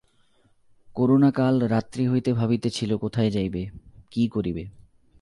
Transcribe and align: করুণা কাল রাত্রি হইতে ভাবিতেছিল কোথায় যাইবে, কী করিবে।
করুণা 0.95 1.31
কাল 1.31 1.55
রাত্রি 1.63 2.07
হইতে 2.07 2.33
ভাবিতেছিল 2.33 2.97
কোথায় 2.97 3.31
যাইবে, 3.31 3.69
কী 4.11 4.27
করিবে। 4.27 4.63